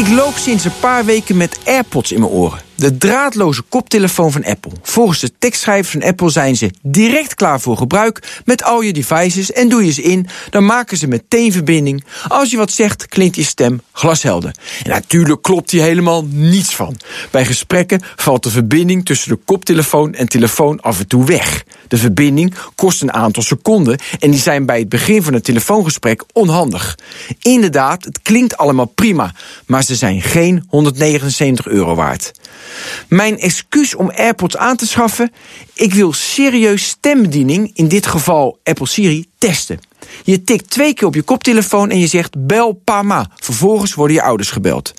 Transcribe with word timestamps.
Ik 0.00 0.08
loop 0.08 0.34
sinds 0.34 0.64
een 0.64 0.78
paar 0.80 1.04
weken 1.04 1.36
met 1.36 1.58
AirPods 1.64 2.12
in 2.12 2.20
mijn 2.20 2.32
oren. 2.32 2.69
De 2.80 2.96
draadloze 2.96 3.62
koptelefoon 3.68 4.32
van 4.32 4.44
Apple. 4.44 4.72
Volgens 4.82 5.20
de 5.20 5.32
tekstschrijvers 5.38 5.90
van 5.90 6.02
Apple 6.02 6.30
zijn 6.30 6.56
ze 6.56 6.70
direct 6.82 7.34
klaar 7.34 7.60
voor 7.60 7.76
gebruik 7.76 8.40
met 8.44 8.64
al 8.64 8.80
je 8.80 8.92
devices 8.92 9.52
en 9.52 9.68
doe 9.68 9.84
je 9.84 9.92
ze 9.92 10.02
in, 10.02 10.26
dan 10.50 10.64
maken 10.64 10.96
ze 10.96 11.06
meteen 11.06 11.52
verbinding. 11.52 12.04
Als 12.28 12.50
je 12.50 12.56
wat 12.56 12.70
zegt, 12.70 13.06
klinkt 13.06 13.36
je 13.36 13.44
stem 13.44 13.80
glashelder. 13.92 14.54
En 14.82 14.90
natuurlijk 14.90 15.42
klopt 15.42 15.70
hier 15.70 15.82
helemaal 15.82 16.24
niets 16.24 16.74
van. 16.74 16.96
Bij 17.30 17.44
gesprekken 17.44 18.02
valt 18.16 18.42
de 18.42 18.50
verbinding 18.50 19.04
tussen 19.04 19.30
de 19.30 19.38
koptelefoon 19.44 20.14
en 20.14 20.28
telefoon 20.28 20.80
af 20.80 20.98
en 20.98 21.06
toe 21.06 21.24
weg. 21.24 21.64
De 21.88 21.96
verbinding 21.96 22.54
kost 22.74 23.02
een 23.02 23.12
aantal 23.12 23.42
seconden 23.42 23.98
en 24.18 24.30
die 24.30 24.40
zijn 24.40 24.66
bij 24.66 24.78
het 24.78 24.88
begin 24.88 25.22
van 25.22 25.34
een 25.34 25.42
telefoongesprek 25.42 26.24
onhandig. 26.32 26.98
Inderdaad, 27.38 28.04
het 28.04 28.22
klinkt 28.22 28.56
allemaal 28.56 28.86
prima, 28.86 29.34
maar 29.66 29.82
ze 29.82 29.94
zijn 29.94 30.22
geen 30.22 30.64
179 30.68 31.66
euro 31.66 31.94
waard. 31.94 32.32
Mijn 33.08 33.38
excuus 33.38 33.94
om 33.94 34.10
AirPods 34.10 34.56
aan 34.56 34.76
te 34.76 34.86
schaffen? 34.86 35.32
Ik 35.74 35.94
wil 35.94 36.12
serieus 36.12 36.86
stembediening, 36.86 37.70
in 37.74 37.88
dit 37.88 38.06
geval 38.06 38.58
Apple 38.62 38.86
Siri, 38.86 39.26
testen. 39.38 39.80
Je 40.24 40.44
tikt 40.44 40.70
twee 40.70 40.94
keer 40.94 41.06
op 41.06 41.14
je 41.14 41.22
koptelefoon 41.22 41.90
en 41.90 41.98
je 41.98 42.06
zegt 42.06 42.46
bel 42.46 42.72
Pama. 42.72 43.30
Vervolgens 43.34 43.94
worden 43.94 44.16
je 44.16 44.22
ouders 44.22 44.50
gebeld. 44.50 44.94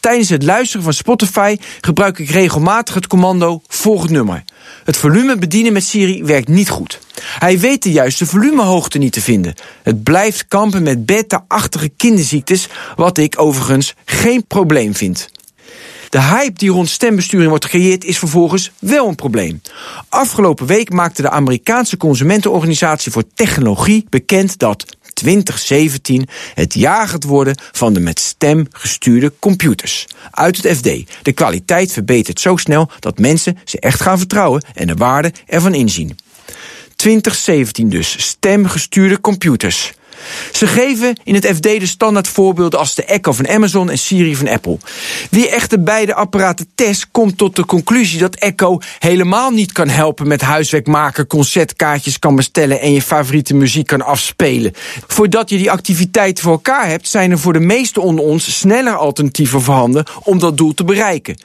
Tijdens 0.00 0.28
het 0.28 0.42
luisteren 0.42 0.84
van 0.84 0.92
Spotify 0.92 1.56
gebruik 1.80 2.18
ik 2.18 2.30
regelmatig 2.30 2.94
het 2.94 3.06
commando 3.06 3.62
volgend 3.66 4.10
nummer. 4.10 4.44
Het 4.84 4.96
volume 4.96 5.36
bedienen 5.36 5.72
met 5.72 5.84
Siri 5.84 6.24
werkt 6.24 6.48
niet 6.48 6.68
goed. 6.68 7.00
Hij 7.38 7.58
weet 7.58 7.82
de 7.82 7.92
juiste 7.92 8.26
volumehoogte 8.26 8.98
niet 8.98 9.12
te 9.12 9.20
vinden. 9.20 9.54
Het 9.82 10.02
blijft 10.02 10.48
kampen 10.48 10.82
met 10.82 11.06
beta-achtige 11.06 11.88
kinderziektes, 11.88 12.68
wat 12.96 13.18
ik 13.18 13.40
overigens 13.40 13.94
geen 14.04 14.46
probleem 14.46 14.94
vind. 14.94 15.28
De 16.16 16.22
hype 16.22 16.58
die 16.58 16.70
rond 16.70 16.88
stembesturing 16.88 17.48
wordt 17.48 17.64
gecreëerd 17.64 18.04
is 18.04 18.18
vervolgens 18.18 18.70
wel 18.78 19.08
een 19.08 19.14
probleem. 19.14 19.60
Afgelopen 20.08 20.66
week 20.66 20.92
maakte 20.92 21.22
de 21.22 21.30
Amerikaanse 21.30 21.96
Consumentenorganisatie 21.96 23.12
voor 23.12 23.22
Technologie 23.34 24.06
bekend 24.08 24.58
dat 24.58 24.96
2017 25.12 26.28
het 26.54 26.74
jaar 26.74 27.08
gaat 27.08 27.24
worden 27.24 27.58
van 27.72 27.92
de 27.92 28.00
met 28.00 28.20
stem 28.20 28.66
gestuurde 28.70 29.32
computers. 29.38 30.06
Uit 30.30 30.62
het 30.62 30.76
FD. 30.76 30.84
De 31.22 31.32
kwaliteit 31.32 31.92
verbetert 31.92 32.40
zo 32.40 32.56
snel 32.56 32.90
dat 33.00 33.18
mensen 33.18 33.58
ze 33.64 33.80
echt 33.80 34.00
gaan 34.00 34.18
vertrouwen 34.18 34.64
en 34.74 34.86
de 34.86 34.94
waarde 34.94 35.32
ervan 35.46 35.74
inzien. 35.74 36.18
2017 36.96 37.88
dus, 37.88 38.26
stemgestuurde 38.26 39.20
computers. 39.20 39.94
Ze 40.52 40.66
geven 40.66 41.20
in 41.24 41.34
het 41.34 41.46
FD 41.46 41.62
de 41.62 41.86
standaard 41.86 42.28
voorbeelden 42.28 42.78
als 42.78 42.94
de 42.94 43.04
Echo 43.04 43.32
van 43.32 43.48
Amazon 43.48 43.90
en 43.90 43.98
Siri 43.98 44.36
van 44.36 44.48
Apple. 44.48 44.78
Wie 45.30 45.48
echter 45.48 45.82
beide 45.82 46.14
apparaten 46.14 46.68
test, 46.74 47.08
komt 47.10 47.38
tot 47.38 47.56
de 47.56 47.64
conclusie 47.64 48.18
dat 48.18 48.34
Echo 48.34 48.78
helemaal 48.98 49.50
niet 49.50 49.72
kan 49.72 49.88
helpen 49.88 50.28
met 50.28 50.40
huiswerk 50.40 50.86
maken, 50.86 51.26
concertkaartjes 51.26 52.18
kan 52.18 52.36
bestellen 52.36 52.80
en 52.80 52.92
je 52.92 53.02
favoriete 53.02 53.54
muziek 53.54 53.86
kan 53.86 54.02
afspelen. 54.02 54.72
Voordat 55.06 55.50
je 55.50 55.56
die 55.56 55.70
activiteiten 55.70 56.44
voor 56.44 56.52
elkaar 56.52 56.88
hebt, 56.88 57.08
zijn 57.08 57.30
er 57.30 57.38
voor 57.38 57.52
de 57.52 57.60
meesten 57.60 58.02
onder 58.02 58.24
ons 58.24 58.58
sneller 58.58 58.96
alternatieven 58.96 59.62
voorhanden 59.62 60.04
om 60.22 60.38
dat 60.38 60.56
doel 60.56 60.74
te 60.74 60.84
bereiken. 60.84 61.36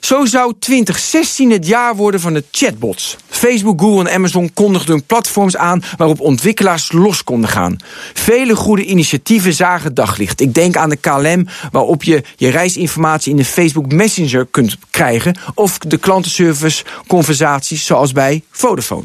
Zo 0.00 0.24
zou 0.24 0.54
2016 0.58 1.50
het 1.50 1.66
jaar 1.66 1.96
worden 1.96 2.20
van 2.20 2.32
de 2.32 2.44
chatbots. 2.50 3.16
Facebook, 3.28 3.80
Google 3.80 4.08
en 4.08 4.14
Amazon 4.14 4.52
kondigden 4.54 5.04
platforms 5.04 5.56
aan 5.56 5.82
waarop 5.96 6.20
ontwikkelaars 6.20 6.92
los 6.92 7.24
konden 7.24 7.50
gaan. 7.50 7.76
Vele 8.12 8.56
goede 8.56 8.84
initiatieven 8.84 9.54
zagen 9.54 9.94
daglicht. 9.94 10.40
Ik 10.40 10.54
denk 10.54 10.76
aan 10.76 10.90
de 10.90 10.96
KLM, 10.96 11.46
waarop 11.70 12.02
je 12.02 12.22
je 12.36 12.48
reisinformatie 12.48 13.30
in 13.30 13.36
de 13.36 13.44
Facebook 13.44 13.92
Messenger 13.92 14.46
kunt 14.46 14.76
krijgen, 14.90 15.36
of 15.54 15.78
de 15.78 15.98
klantenservice 15.98 16.84
conversaties 17.06 17.86
zoals 17.86 18.12
bij 18.12 18.42
Vodafone. 18.50 19.04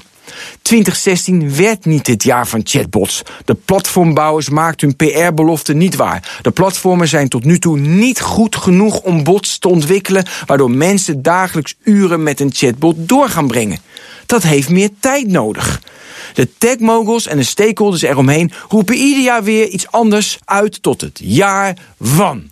2016 0.61 1.55
werd 1.55 1.85
niet 1.85 2.07
het 2.07 2.23
jaar 2.23 2.47
van 2.47 2.61
chatbots. 2.63 3.21
De 3.45 3.53
platformbouwers 3.53 4.49
maakten 4.49 4.95
hun 4.97 5.09
PR-belofte 5.09 5.73
niet 5.73 5.95
waar. 5.95 6.39
De 6.41 6.51
platformen 6.51 7.07
zijn 7.07 7.29
tot 7.29 7.43
nu 7.43 7.59
toe 7.59 7.77
niet 7.79 8.21
goed 8.21 8.55
genoeg 8.55 8.99
om 8.99 9.23
bots 9.23 9.57
te 9.57 9.67
ontwikkelen, 9.67 10.25
waardoor 10.45 10.71
mensen 10.71 11.21
dagelijks 11.21 11.75
uren 11.83 12.23
met 12.23 12.39
een 12.39 12.53
chatbot 12.53 12.95
door 12.97 13.29
gaan 13.29 13.47
brengen. 13.47 13.79
Dat 14.25 14.43
heeft 14.43 14.69
meer 14.69 14.89
tijd 14.99 15.27
nodig. 15.27 15.81
De 16.33 16.49
techmoguls 16.57 17.27
en 17.27 17.37
de 17.37 17.43
stakeholders 17.43 18.01
eromheen 18.01 18.51
roepen 18.69 18.95
ieder 18.95 19.23
jaar 19.23 19.43
weer 19.43 19.67
iets 19.67 19.91
anders 19.91 20.39
uit 20.45 20.81
tot 20.81 21.01
het 21.01 21.19
jaar 21.23 21.77
van. 21.99 22.51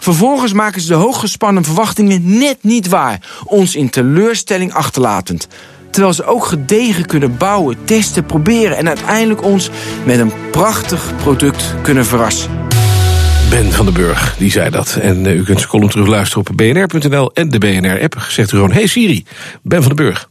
Vervolgens 0.00 0.52
maken 0.52 0.80
ze 0.80 0.88
de 0.88 0.94
hooggespannen 0.94 1.64
verwachtingen 1.64 2.38
net 2.38 2.58
niet 2.60 2.88
waar, 2.88 3.20
ons 3.44 3.74
in 3.74 3.90
teleurstelling 3.90 4.72
achterlatend. 4.72 5.48
Terwijl 5.92 6.14
ze 6.14 6.24
ook 6.24 6.44
gedegen 6.44 7.06
kunnen 7.06 7.36
bouwen, 7.36 7.76
testen, 7.84 8.24
proberen 8.24 8.76
en 8.76 8.88
uiteindelijk 8.88 9.44
ons 9.44 9.70
met 10.04 10.18
een 10.18 10.32
prachtig 10.50 11.12
product 11.16 11.74
kunnen 11.82 12.06
verrassen. 12.06 12.50
Ben 13.50 13.72
van 13.72 13.84
den 13.84 13.94
Burg, 13.94 14.34
die 14.38 14.50
zei 14.50 14.70
dat. 14.70 14.98
En 15.00 15.24
uh, 15.24 15.34
u 15.34 15.42
kunt 15.42 15.58
zijn 15.58 15.70
column 15.70 15.90
terugluisteren 15.90 16.46
op 16.46 16.56
bnr.nl 16.56 17.32
en 17.32 17.50
de 17.50 17.58
BNR-app. 17.58 18.26
Zegt 18.28 18.52
u 18.52 18.56
gewoon, 18.56 18.72
hey 18.72 18.86
Siri, 18.86 19.24
Ben 19.62 19.82
van 19.82 19.96
den 19.96 20.06
Burg. 20.06 20.30